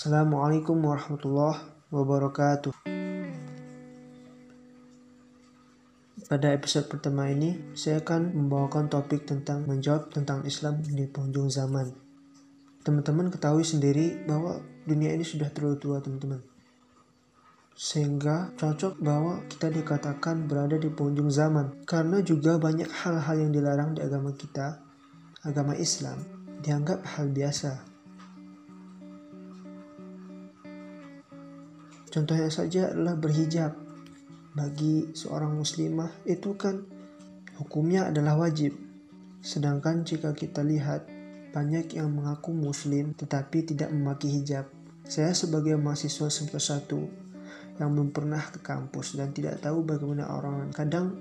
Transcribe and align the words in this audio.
Assalamualaikum 0.00 0.80
warahmatullahi 0.80 1.60
wabarakatuh. 1.92 2.72
Pada 6.24 6.48
episode 6.56 6.88
pertama 6.88 7.28
ini, 7.28 7.76
saya 7.76 8.00
akan 8.00 8.32
membawakan 8.32 8.88
topik 8.88 9.28
tentang 9.28 9.68
menjawab 9.68 10.08
tentang 10.08 10.40
Islam 10.48 10.80
di 10.80 11.04
penghujung 11.04 11.52
zaman. 11.52 11.92
Teman-teman 12.80 13.28
ketahui 13.28 13.60
sendiri 13.60 14.24
bahwa 14.24 14.64
dunia 14.88 15.12
ini 15.12 15.20
sudah 15.20 15.52
terlalu 15.52 15.76
tua, 15.76 16.00
teman-teman. 16.00 16.40
Sehingga 17.76 18.56
cocok 18.56 19.04
bahwa 19.04 19.44
kita 19.52 19.68
dikatakan 19.68 20.48
berada 20.48 20.80
di 20.80 20.88
penghujung 20.88 21.28
zaman. 21.28 21.84
Karena 21.84 22.24
juga 22.24 22.56
banyak 22.56 22.88
hal-hal 22.88 23.36
yang 23.36 23.52
dilarang 23.52 23.92
di 23.92 24.00
agama 24.00 24.32
kita, 24.32 24.80
agama 25.44 25.76
Islam, 25.76 26.24
dianggap 26.64 27.04
hal 27.04 27.28
biasa. 27.28 27.89
Contohnya 32.10 32.50
saja 32.50 32.90
adalah 32.90 33.14
berhijab. 33.14 33.72
Bagi 34.50 35.14
seorang 35.14 35.54
muslimah 35.54 36.10
itu 36.26 36.58
kan 36.58 36.82
hukumnya 37.62 38.10
adalah 38.10 38.34
wajib. 38.34 38.74
Sedangkan 39.40 40.02
jika 40.02 40.34
kita 40.34 40.66
lihat 40.66 41.06
banyak 41.54 41.94
yang 41.94 42.10
mengaku 42.10 42.50
muslim 42.50 43.14
tetapi 43.14 43.62
tidak 43.62 43.94
memakai 43.94 44.42
hijab. 44.42 44.66
Saya 45.06 45.34
sebagai 45.34 45.78
mahasiswa 45.78 46.30
semester 46.30 46.62
1 46.62 47.80
yang 47.80 47.96
belum 47.96 48.12
pernah 48.12 48.44
ke 48.52 48.60
kampus 48.60 49.16
dan 49.16 49.32
tidak 49.32 49.64
tahu 49.64 49.80
bagaimana 49.82 50.28
orang 50.28 50.68
kadang 50.68 51.16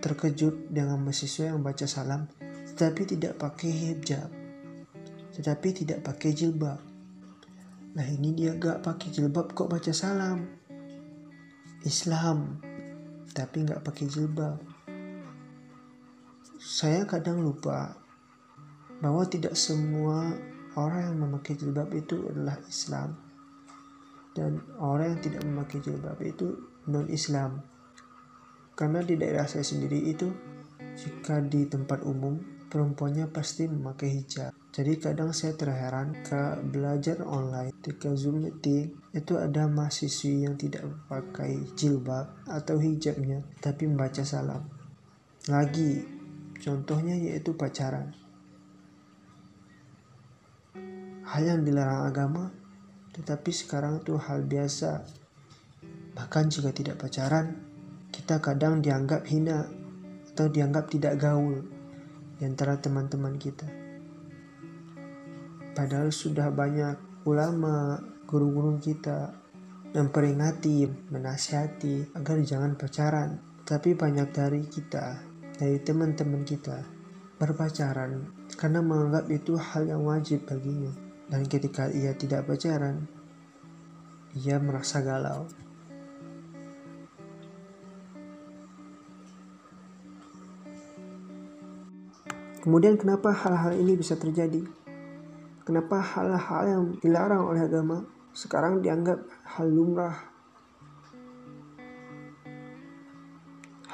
terkejut 0.00 0.72
dengan 0.72 0.96
mahasiswa 0.96 1.52
yang 1.52 1.60
baca 1.60 1.84
salam 1.84 2.24
tetapi 2.72 3.04
tidak 3.04 3.36
pakai 3.36 3.68
hijab 3.68 4.32
tetapi 5.36 5.68
tidak 5.76 6.00
pakai 6.00 6.32
jilbab 6.32 6.80
Nah 7.90 8.06
ini 8.06 8.30
dia 8.30 8.54
gak 8.54 8.86
pakai 8.86 9.10
jilbab 9.10 9.50
kok 9.50 9.66
baca 9.66 9.90
salam. 9.90 10.46
Islam, 11.82 12.62
tapi 13.34 13.66
gak 13.66 13.82
pakai 13.82 14.06
jilbab. 14.06 14.62
Saya 16.60 17.02
kadang 17.08 17.42
lupa 17.42 17.98
bahwa 19.02 19.26
tidak 19.26 19.58
semua 19.58 20.30
orang 20.78 21.10
yang 21.10 21.18
memakai 21.18 21.58
jilbab 21.58 21.90
itu 21.90 22.30
adalah 22.30 22.62
Islam. 22.70 23.18
Dan 24.38 24.62
orang 24.78 25.18
yang 25.18 25.20
tidak 25.26 25.42
memakai 25.42 25.82
jilbab 25.82 26.20
itu 26.22 26.62
non-Islam. 26.86 27.58
Karena 28.78 29.02
di 29.02 29.18
daerah 29.18 29.50
saya 29.50 29.66
sendiri 29.66 29.98
itu, 30.06 30.30
jika 30.94 31.42
di 31.42 31.66
tempat 31.66 32.06
umum, 32.06 32.38
perempuannya 32.70 33.26
pasti 33.34 33.66
memakai 33.66 34.22
hijab. 34.22 34.54
Jadi 34.70 35.02
kadang 35.02 35.34
saya 35.34 35.58
terheran 35.58 36.14
ke 36.22 36.62
belajar 36.70 37.18
online 37.26 37.74
ketika 37.82 38.14
Zoom 38.14 38.46
meeting 38.46 38.94
itu 39.10 39.34
ada 39.34 39.66
mahasiswi 39.66 40.46
yang 40.46 40.54
tidak 40.54 40.86
pakai 41.10 41.58
jilbab 41.74 42.30
atau 42.46 42.78
hijabnya 42.78 43.42
tapi 43.58 43.90
membaca 43.90 44.22
salam. 44.22 44.62
Lagi 45.50 46.06
contohnya 46.62 47.18
yaitu 47.18 47.58
pacaran. 47.58 48.14
Hal 51.26 51.42
yang 51.42 51.66
dilarang 51.66 52.06
agama 52.06 52.54
tetapi 53.10 53.50
sekarang 53.50 54.06
itu 54.06 54.14
hal 54.14 54.46
biasa. 54.46 55.02
Bahkan 56.14 56.44
jika 56.46 56.70
tidak 56.70 57.02
pacaran, 57.02 57.58
kita 58.14 58.38
kadang 58.38 58.78
dianggap 58.78 59.26
hina 59.26 59.66
atau 60.30 60.46
dianggap 60.46 60.86
tidak 60.94 61.18
gaul 61.18 61.79
di 62.40 62.48
antara 62.48 62.80
teman-teman 62.80 63.36
kita. 63.36 63.68
Padahal 65.76 66.08
sudah 66.08 66.48
banyak 66.48 66.96
ulama, 67.28 68.00
guru-guru 68.24 68.80
kita 68.80 69.36
memperingati, 69.92 70.88
menasihati 71.12 72.16
agar 72.16 72.40
jangan 72.40 72.80
pacaran. 72.80 73.36
Tapi 73.68 73.92
banyak 73.92 74.32
dari 74.32 74.64
kita, 74.64 75.20
dari 75.60 75.76
teman-teman 75.84 76.42
kita, 76.48 76.80
berpacaran 77.36 78.32
karena 78.56 78.80
menganggap 78.80 79.28
itu 79.28 79.60
hal 79.60 79.84
yang 79.84 80.02
wajib 80.08 80.48
baginya. 80.48 80.96
Dan 81.30 81.46
ketika 81.46 81.92
ia 81.92 82.16
tidak 82.16 82.48
pacaran, 82.48 83.06
ia 84.34 84.58
merasa 84.58 85.04
galau. 85.04 85.46
Kemudian 92.60 93.00
kenapa 93.00 93.32
hal-hal 93.32 93.72
ini 93.72 93.96
bisa 93.96 94.20
terjadi? 94.20 94.60
Kenapa 95.64 95.96
hal-hal 95.96 96.64
yang 96.68 96.82
dilarang 97.00 97.48
oleh 97.48 97.64
agama 97.64 98.04
sekarang 98.36 98.84
dianggap 98.84 99.24
hal 99.56 99.66
lumrah, 99.72 100.28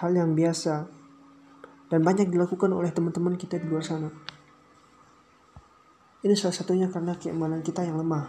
hal 0.03 0.13
yang 0.13 0.35
biasa, 0.35 0.83
dan 1.87 2.01
banyak 2.03 2.27
dilakukan 2.27 2.75
oleh 2.75 2.91
teman-teman 2.91 3.39
kita 3.39 3.63
di 3.63 3.71
luar 3.71 3.87
sana. 3.87 4.11
Ini 6.27 6.35
salah 6.35 6.59
satunya 6.59 6.91
karena 6.91 7.15
keimanan 7.15 7.63
kita 7.63 7.87
yang 7.87 8.03
lemah. 8.03 8.27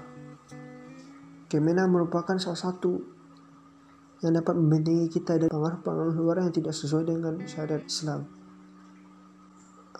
Keimanan 1.50 1.90
merupakan 1.90 2.38
salah 2.38 2.60
satu 2.60 3.02
yang 4.22 4.38
dapat 4.38 4.54
membentengi 4.54 5.10
kita 5.10 5.42
dari 5.42 5.50
pengaruh-pengaruh 5.50 6.14
luar 6.14 6.46
yang 6.46 6.54
tidak 6.54 6.78
sesuai 6.78 7.10
dengan 7.10 7.42
syariat 7.50 7.82
Islam. 7.82 8.37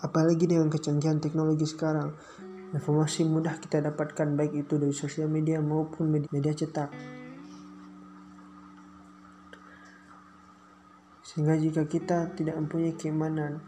Apalagi 0.02 0.46
dengan 0.46 0.70
kecanggihan 0.70 1.18
teknologi 1.18 1.66
sekarang, 1.66 2.14
Informasi 2.68 3.24
mudah 3.24 3.56
kita 3.64 3.80
dapatkan 3.80 4.36
baik 4.36 4.68
itu 4.68 4.76
dari 4.76 4.92
sosial 4.92 5.32
media 5.32 5.64
maupun 5.64 6.12
media, 6.12 6.52
cetak. 6.52 6.92
Sehingga 11.24 11.56
jika 11.56 11.88
kita 11.88 12.36
tidak 12.36 12.60
mempunyai 12.60 12.92
keimanan, 13.00 13.64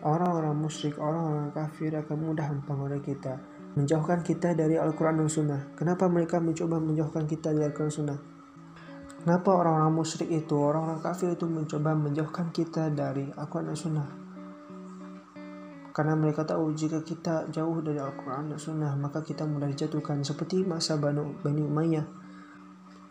orang-orang 0.00 0.56
musyrik, 0.56 0.96
orang-orang 0.96 1.52
kafir 1.52 1.92
akan 2.00 2.16
mudah 2.16 2.48
mempengaruhi 2.48 3.04
kita, 3.04 3.36
menjauhkan 3.76 4.24
kita 4.24 4.56
dari 4.56 4.80
Al-Quran 4.80 5.20
dan 5.20 5.28
Sunnah. 5.28 5.60
Kenapa 5.76 6.08
mereka 6.08 6.40
mencoba 6.40 6.80
menjauhkan 6.80 7.28
kita 7.28 7.52
dari 7.52 7.68
Al-Quran 7.68 7.92
dan 7.92 7.98
Sunnah? 8.00 8.37
Kenapa 9.28 9.60
orang-orang 9.60 9.92
musyrik 9.92 10.32
itu, 10.32 10.56
orang-orang 10.56 11.04
kafir 11.04 11.36
itu 11.36 11.44
mencoba 11.44 11.92
menjauhkan 11.92 12.48
kita 12.48 12.88
dari 12.88 13.28
Al-Quran 13.36 13.68
dan 13.68 13.76
Sunnah? 13.76 14.08
Karena 15.92 16.16
mereka 16.16 16.48
tahu 16.48 16.72
jika 16.72 17.04
kita 17.04 17.44
jauh 17.52 17.76
dari 17.84 18.00
Al-Quran 18.00 18.48
dan 18.48 18.56
Sunnah, 18.56 18.96
maka 18.96 19.20
kita 19.20 19.44
mudah 19.44 19.68
dijatuhkan. 19.68 20.24
Seperti 20.24 20.64
masa 20.64 20.96
Banu, 20.96 21.36
Bani 21.44 21.60
Umayyah. 21.60 22.08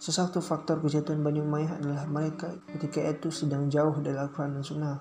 Sesuatu 0.01 0.41
faktor 0.41 0.81
kejatuhan 0.81 1.21
Bani 1.21 1.37
Umayyah 1.37 1.85
adalah 1.85 2.09
mereka 2.09 2.49
ketika 2.65 2.97
itu 3.13 3.29
sedang 3.29 3.69
jauh 3.69 3.93
dari 4.01 4.17
Al-Quran 4.17 4.57
dan 4.57 4.63
Sunnah. 4.65 4.97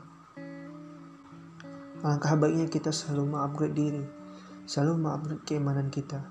Alangkah 2.05 2.37
baiknya 2.37 2.69
kita 2.69 2.93
selalu 2.93 3.33
mengupgrade 3.33 3.73
diri, 3.73 4.05
selalu 4.69 5.01
mengupgrade 5.01 5.49
keimanan 5.49 5.89
kita, 5.89 6.29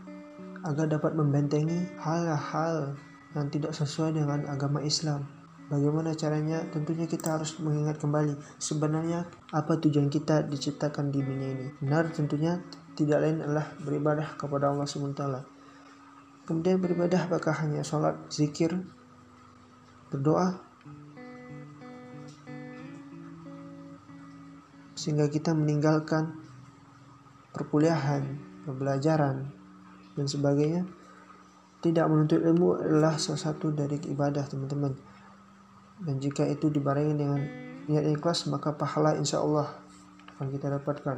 agar 0.61 0.85
dapat 0.85 1.17
membentengi 1.17 1.89
hal-hal 1.97 2.93
yang 3.35 3.51
tidak 3.51 3.75
sesuai 3.75 4.15
dengan 4.15 4.47
agama 4.47 4.79
Islam. 4.81 5.27
Bagaimana 5.67 6.15
caranya? 6.15 6.63
Tentunya 6.71 7.09
kita 7.09 7.35
harus 7.35 7.57
mengingat 7.59 7.99
kembali 7.99 8.37
sebenarnya 8.61 9.27
apa 9.51 9.75
tujuan 9.81 10.07
kita 10.07 10.45
diciptakan 10.47 11.11
di 11.11 11.19
dunia 11.19 11.49
ini. 11.51 11.67
Benar 11.81 12.15
tentunya 12.15 12.61
tidak 12.95 13.19
lain 13.19 13.43
adalah 13.43 13.75
beribadah 13.83 14.39
kepada 14.39 14.71
Allah 14.71 14.87
SWT. 14.87 15.23
Kemudian 16.45 16.77
beribadah 16.77 17.25
apakah 17.25 17.65
hanya 17.65 17.81
sholat, 17.81 18.15
zikir, 18.29 18.77
berdoa, 20.13 20.61
sehingga 24.93 25.27
kita 25.27 25.51
meninggalkan 25.57 26.39
perkuliahan, 27.51 28.37
pembelajaran, 28.69 29.49
dan 30.15 30.25
sebagainya. 30.25 30.85
Tidak 31.85 32.01
menuntut 32.09 32.41
ilmu 32.41 32.81
adalah 32.81 33.21
salah 33.21 33.53
satu 33.53 33.69
dari 33.69 34.01
ibadah 34.09 34.49
teman-teman. 34.49 34.97
Dan 36.01 36.17
jika 36.17 36.41
itu 36.49 36.73
dibarengi 36.73 37.13
dengan 37.13 37.37
niat 37.85 38.09
ikhlas 38.09 38.49
maka 38.49 38.73
pahala 38.73 39.13
insya 39.13 39.45
Allah 39.45 39.69
akan 40.33 40.49
kita 40.49 40.73
dapatkan. 40.73 41.17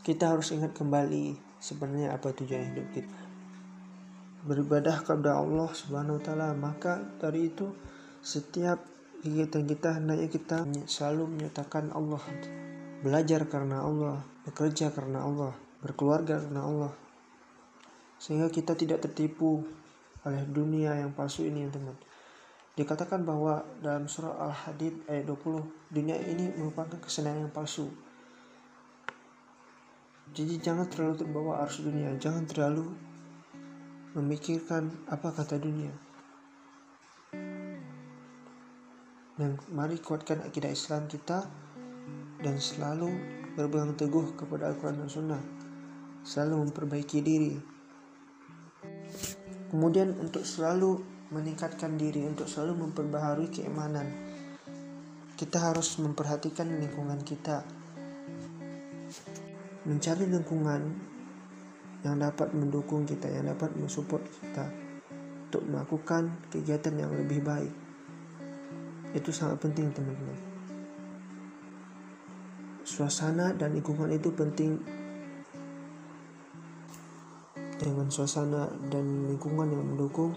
Kita 0.00 0.24
harus 0.32 0.48
ingat 0.56 0.72
kembali 0.72 1.36
sebenarnya 1.60 2.16
apa 2.16 2.32
tujuan 2.32 2.72
hidup 2.72 2.88
kita. 2.96 3.18
Beribadah 4.48 5.04
kepada 5.04 5.36
Allah 5.36 5.68
subhanahu 5.68 6.16
wa 6.16 6.22
ta'ala 6.24 6.56
maka 6.56 7.04
dari 7.20 7.52
itu 7.52 7.68
setiap 8.24 8.80
kegiatan 9.20 9.68
kita 9.68 10.00
hendaknya 10.00 10.32
kita 10.32 10.64
selalu 10.88 11.36
menyatakan 11.36 11.92
Allah. 11.92 12.24
Belajar 13.04 13.44
karena 13.44 13.84
Allah 13.84 14.24
bekerja 14.48 14.88
karena 14.88 15.28
Allah 15.28 15.67
berkeluarga 15.84 16.42
karena 16.42 16.62
Allah 16.64 16.92
sehingga 18.18 18.50
kita 18.50 18.74
tidak 18.74 19.04
tertipu 19.04 19.62
oleh 20.26 20.42
dunia 20.50 20.98
yang 20.98 21.14
palsu 21.14 21.46
ini 21.46 21.70
teman 21.70 21.94
dikatakan 22.74 23.26
bahwa 23.26 23.62
dalam 23.82 24.06
surah 24.06 24.38
Al-Hadid 24.38 25.06
ayat 25.10 25.26
20 25.26 25.94
dunia 25.94 26.18
ini 26.18 26.54
merupakan 26.54 26.98
kesenangan 26.98 27.50
yang 27.50 27.54
palsu 27.54 27.90
Jadi 30.28 30.60
jangan 30.60 30.84
terlalu 30.92 31.24
terbawa 31.24 31.64
arus 31.64 31.80
dunia, 31.80 32.12
jangan 32.20 32.44
terlalu 32.44 32.84
memikirkan 34.12 34.92
apa 35.08 35.32
kata 35.32 35.56
dunia. 35.56 35.92
Dan 39.38 39.56
mari 39.70 39.96
kuatkan 40.02 40.42
akidah 40.42 40.68
Islam 40.68 41.06
kita 41.06 41.46
dan 42.42 42.56
selalu 42.58 43.08
berpegang 43.54 43.94
teguh 43.94 44.34
kepada 44.34 44.68
Al-Quran 44.68 45.06
dan 45.06 45.08
Sunnah. 45.08 45.57
Selalu 46.28 46.68
memperbaiki 46.68 47.24
diri. 47.24 47.56
Kemudian 49.72 50.12
untuk 50.20 50.44
selalu 50.44 51.00
meningkatkan 51.32 51.96
diri, 51.96 52.28
untuk 52.28 52.44
selalu 52.44 52.84
memperbaharui 52.84 53.48
keimanan. 53.48 54.04
Kita 55.40 55.72
harus 55.72 55.96
memperhatikan 55.96 56.68
lingkungan 56.68 57.24
kita, 57.24 57.64
mencari 59.88 60.28
lingkungan 60.28 60.82
yang 62.04 62.20
dapat 62.20 62.52
mendukung 62.52 63.08
kita, 63.08 63.32
yang 63.32 63.48
dapat 63.48 63.72
mensupport 63.72 64.20
kita 64.20 64.68
untuk 65.48 65.64
melakukan 65.64 66.28
kegiatan 66.52 66.92
yang 66.92 67.12
lebih 67.16 67.40
baik. 67.40 67.72
Itu 69.16 69.32
sangat 69.32 69.64
penting 69.64 69.96
teman-teman. 69.96 70.36
Suasana 72.84 73.56
dan 73.56 73.72
lingkungan 73.72 74.12
itu 74.12 74.28
penting 74.32 74.97
dengan 77.78 78.10
suasana 78.10 78.66
dan 78.90 79.30
lingkungan 79.30 79.70
yang 79.70 79.86
mendukung 79.94 80.34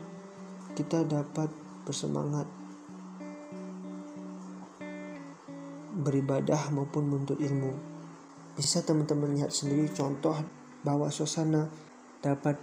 kita 0.77 1.03
dapat 1.03 1.49
bersemangat 1.83 2.45
beribadah 5.91 6.71
maupun 6.71 7.09
menuntut 7.09 7.41
ilmu 7.41 7.91
bisa 8.55 8.85
teman-teman 8.85 9.35
lihat 9.35 9.51
sendiri 9.51 9.89
contoh 9.91 10.37
bahwa 10.85 11.09
suasana 11.09 11.71
dapat 12.21 12.59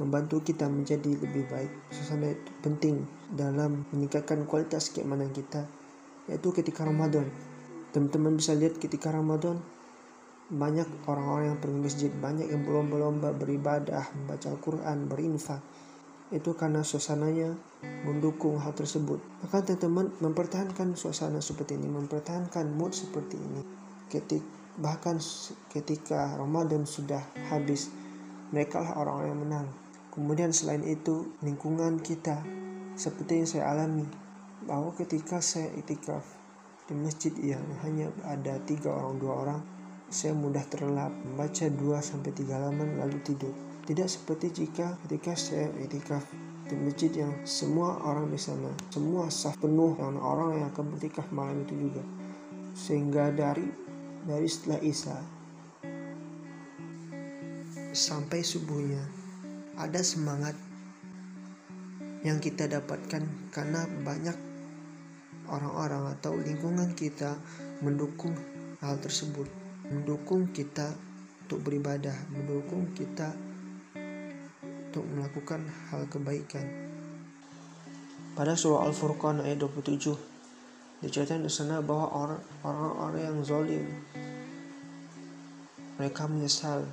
membantu 0.00 0.40
kita 0.40 0.66
menjadi 0.66 1.12
lebih 1.20 1.44
baik. 1.52 1.72
Suasana 1.92 2.32
itu 2.32 2.50
penting 2.64 3.04
dalam 3.28 3.84
meningkatkan 3.92 4.48
kualitas 4.48 4.88
keimanan 4.88 5.28
kita, 5.30 5.68
yaitu 6.26 6.48
ketika 6.56 6.88
Ramadan. 6.88 7.28
Teman-teman 7.92 8.40
bisa 8.40 8.56
lihat 8.56 8.80
ketika 8.80 9.12
Ramadan 9.12 9.60
banyak 10.52 11.08
orang-orang 11.08 11.56
yang 11.56 11.60
pergi 11.64 11.78
masjid, 11.80 12.10
banyak 12.12 12.52
yang 12.52 12.62
berlomba-lomba 12.68 13.32
beribadah, 13.32 14.12
membaca 14.12 14.52
Al-Quran, 14.52 15.08
berinfak. 15.08 15.64
Itu 16.28 16.52
karena 16.52 16.84
suasananya 16.84 17.56
mendukung 18.04 18.60
hal 18.60 18.76
tersebut. 18.76 19.20
Maka 19.40 19.64
teman-teman 19.64 20.12
mempertahankan 20.20 20.92
suasana 20.92 21.40
seperti 21.40 21.80
ini, 21.80 21.88
mempertahankan 21.88 22.68
mood 22.76 22.92
seperti 22.92 23.40
ini. 23.40 23.64
Ketika 24.12 24.62
Bahkan 24.72 25.20
ketika 25.68 26.32
Ramadan 26.40 26.88
sudah 26.88 27.20
habis, 27.52 27.92
mereka 28.56 28.80
lah 28.80 28.96
orang-orang 28.96 29.28
yang 29.28 29.42
menang. 29.44 29.66
Kemudian 30.08 30.48
selain 30.56 30.80
itu, 30.88 31.36
lingkungan 31.44 32.00
kita 32.00 32.40
seperti 32.96 33.44
yang 33.44 33.48
saya 33.48 33.64
alami, 33.68 34.08
bahwa 34.64 34.96
ketika 34.96 35.44
saya 35.44 35.68
itikaf 35.76 36.24
di 36.88 36.96
masjid 36.96 37.32
yang 37.36 37.60
hanya 37.84 38.08
ada 38.24 38.56
tiga 38.64 38.96
orang 38.96 39.20
dua 39.20 39.32
orang, 39.44 39.60
saya 40.12 40.36
mudah 40.36 40.60
terlelap 40.68 41.08
membaca 41.24 41.72
dua 41.72 42.04
sampai 42.04 42.36
tiga 42.36 42.60
halaman 42.60 43.00
lalu 43.00 43.16
tidur. 43.24 43.48
Tidak 43.88 44.04
seperti 44.04 44.52
jika 44.52 45.00
ketika 45.08 45.32
saya 45.32 45.72
itikaf 45.80 46.20
di 46.68 46.76
masjid 46.76 47.08
yang 47.24 47.32
semua 47.48 47.96
orang 48.04 48.28
di 48.28 48.36
sana, 48.36 48.68
semua 48.92 49.32
sah 49.32 49.56
penuh 49.56 49.96
dengan 49.96 50.20
orang 50.20 50.60
yang 50.60 50.66
akan 50.68 50.84
bertikaf 50.92 51.32
malam 51.32 51.64
itu 51.64 51.88
juga. 51.88 52.04
Sehingga 52.76 53.32
dari 53.32 53.64
dari 54.28 54.46
setelah 54.46 54.84
Isya 54.84 55.16
sampai 57.96 58.44
subuhnya 58.44 59.00
ada 59.80 60.00
semangat 60.04 60.54
yang 62.20 62.36
kita 62.36 62.68
dapatkan 62.68 63.24
karena 63.48 63.88
banyak 64.04 64.36
orang-orang 65.48 66.12
atau 66.20 66.36
lingkungan 66.36 66.92
kita 66.92 67.34
mendukung 67.80 68.36
hal 68.78 68.96
tersebut 69.02 69.61
mendukung 69.92 70.48
kita 70.56 70.96
untuk 71.44 71.68
beribadah 71.68 72.16
mendukung 72.32 72.96
kita 72.96 73.36
untuk 74.88 75.04
melakukan 75.12 75.68
hal 75.92 76.08
kebaikan 76.08 76.64
pada 78.32 78.56
surah 78.56 78.88
Al-Furqan 78.88 79.44
ayat 79.44 79.60
27 79.60 80.32
Dicatat 81.02 81.42
di 81.42 81.50
sana 81.50 81.82
bahwa 81.82 82.38
orang-orang 82.62 83.26
yang 83.26 83.38
zolim 83.42 83.82
mereka 85.98 86.30
menyesal 86.30 86.86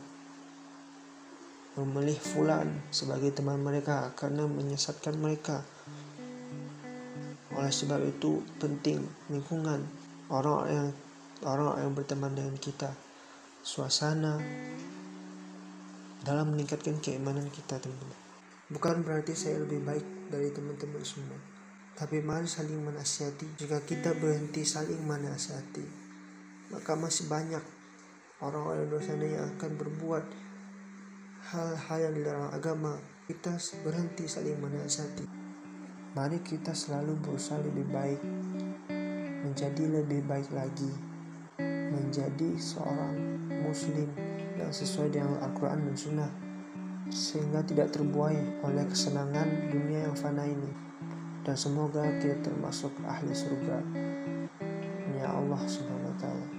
memilih 1.77 2.17
fulan 2.17 2.73
sebagai 2.89 3.29
teman 3.29 3.61
mereka 3.61 4.09
karena 4.17 4.49
menyesatkan 4.49 5.13
mereka. 5.13 5.61
Oleh 7.53 7.69
sebab 7.69 8.01
itu 8.01 8.41
penting 8.57 9.05
lingkungan 9.29 9.85
orang 10.33 10.61
yang 10.67 10.87
orang 11.47 11.79
yang 11.79 11.93
berteman 11.95 12.35
dengan 12.35 12.55
kita, 12.59 12.91
suasana 13.63 14.39
dalam 16.23 16.51
meningkatkan 16.51 16.99
keimanan 16.99 17.47
kita 17.47 17.79
teman-teman. 17.79 18.19
Bukan 18.69 19.01
berarti 19.01 19.33
saya 19.33 19.63
lebih 19.63 19.81
baik 19.81 20.05
dari 20.29 20.51
teman-teman 20.51 21.01
semua. 21.01 21.39
Tapi 21.95 22.21
mari 22.21 22.47
saling 22.47 22.79
menasihati. 22.79 23.59
Jika 23.59 23.83
kita 23.83 24.15
berhenti 24.15 24.63
saling 24.63 25.03
menasihati, 25.03 25.83
maka 26.71 26.95
masih 26.95 27.27
banyak 27.27 27.63
orang-orang 28.39 28.87
di 28.87 29.03
sana 29.03 29.25
yang 29.27 29.45
akan 29.57 29.71
berbuat 29.75 30.25
hal-hal 31.49 31.99
yang 31.99 32.13
dilarang 32.15 32.51
agama. 32.55 32.93
Kita 33.27 33.57
berhenti 33.83 34.29
saling 34.29 34.59
menasihati. 34.59 35.25
Mari 36.13 36.39
kita 36.41 36.71
selalu 36.73 37.19
berusaha 37.21 37.61
lebih 37.61 37.85
baik, 37.89 38.21
menjadi 39.45 40.01
lebih 40.01 40.25
baik 40.25 40.49
lagi, 40.53 41.08
menjadi 41.89 42.55
seorang 42.55 43.17
muslim 43.65 44.09
yang 44.55 44.69
sesuai 44.69 45.09
dengan 45.13 45.41
Al-Quran 45.41 45.89
dan 45.89 45.95
Sunnah, 45.97 46.31
sehingga 47.09 47.65
tidak 47.65 47.93
terbuai 47.93 48.63
oleh 48.65 48.85
kesenangan 48.85 49.73
dunia 49.73 50.09
yang 50.09 50.15
fana 50.15 50.45
ini. 50.45 50.71
Dan 51.41 51.55
semoga 51.57 52.05
kita 52.21 52.39
termasuk 52.45 52.93
ahli 53.03 53.33
surga. 53.33 53.81
Ya 55.17 55.33
Allah 55.33 55.61
subhanahu 55.65 56.13
wa 56.13 56.17
ta'ala 56.21 56.58